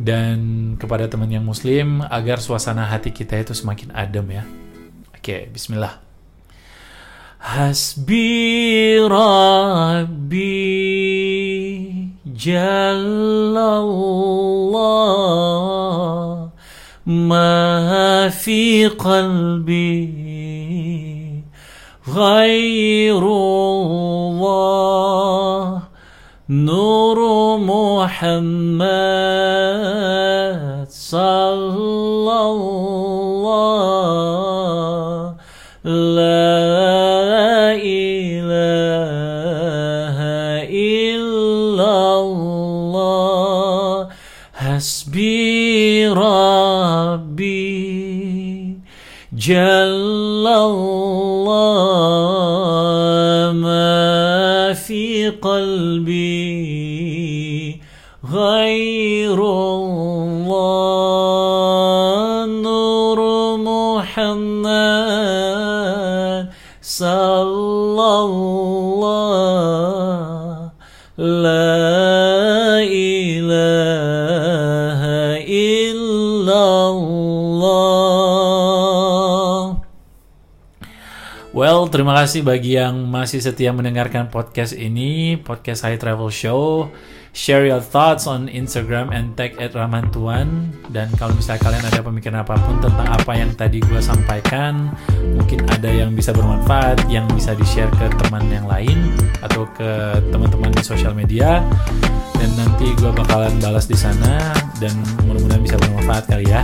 dan 0.00 0.38
kepada 0.80 1.12
teman 1.12 1.28
yang 1.28 1.44
muslim 1.44 2.00
agar 2.08 2.40
suasana 2.40 2.88
hati 2.88 3.12
kita 3.12 3.36
itu 3.36 3.52
semakin 3.52 3.92
adem 3.92 4.26
ya. 4.32 4.44
Oke, 5.12 5.52
bismillah. 5.52 6.09
حسبي 7.40 8.98
ربي 8.98 10.40
جل 12.26 13.56
الله 13.56 14.90
ما 17.06 18.28
في 18.28 18.86
قلبي 18.86 20.14
غير 22.14 23.22
الله. 23.26 24.60
نور 26.50 27.18
محمد 27.58 28.80
صلى 30.90 32.40
الله 32.50 33.10
جل 49.40 50.44
الله 50.44 51.32
ما 53.56 54.72
في 54.76 55.30
قلبي 55.30 56.60
غير 58.32 59.40
الله. 59.40 60.50
نور 62.46 63.20
محمد 63.56 64.70
صلى 66.82 68.12
الله 68.28 69.10
لا 71.16 72.84
إله 72.84 74.59
terima 81.90 82.14
kasih 82.22 82.46
bagi 82.46 82.78
yang 82.78 83.10
masih 83.10 83.42
setia 83.42 83.74
mendengarkan 83.74 84.30
podcast 84.30 84.78
ini, 84.78 85.34
podcast 85.34 85.82
High 85.82 85.98
Travel 85.98 86.30
Show. 86.30 86.86
Share 87.30 87.62
your 87.66 87.82
thoughts 87.82 88.26
on 88.26 88.50
Instagram 88.50 89.14
and 89.14 89.34
tag 89.34 89.58
at 89.58 89.74
Ramantuan. 89.74 90.70
Dan 90.90 91.10
kalau 91.18 91.34
misalnya 91.34 91.62
kalian 91.62 91.84
ada 91.86 92.00
pemikiran 92.02 92.38
apa 92.42 92.58
pun 92.62 92.78
tentang 92.82 93.06
apa 93.06 93.32
yang 93.34 93.50
tadi 93.54 93.82
gue 93.82 94.02
sampaikan, 94.02 94.94
mungkin 95.34 95.66
ada 95.70 95.90
yang 95.90 96.14
bisa 96.14 96.30
bermanfaat, 96.30 97.06
yang 97.10 97.26
bisa 97.34 97.54
di-share 97.58 97.90
ke 97.98 98.06
teman 98.22 98.46
yang 98.50 98.66
lain 98.70 99.14
atau 99.42 99.66
ke 99.74 100.18
teman-teman 100.30 100.70
di 100.74 100.82
sosial 100.86 101.14
media. 101.14 101.62
Dan 102.38 102.50
nanti 102.54 102.94
gue 102.98 103.10
bakalan 103.14 103.54
balas 103.58 103.90
di 103.90 103.98
sana 103.98 104.54
dan 104.78 104.94
mudah-mudahan 105.26 105.62
bisa 105.62 105.76
bermanfaat 105.78 106.24
kali 106.30 106.46
ya. 106.50 106.62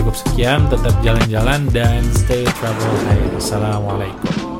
Cukup 0.00 0.16
sekian, 0.16 0.68
tetap 0.68 0.96
jalan-jalan 1.00 1.64
dan 1.72 2.04
stay 2.12 2.44
travel 2.60 2.94
high. 3.08 3.36
Assalamualaikum. 3.36 4.55